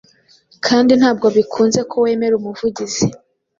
kandi 0.65 0.91
ntabwo 0.99 1.27
bikunze 1.35 1.79
ko 1.89 1.95
wemera 2.03 2.33
umuvugizi 2.39 3.05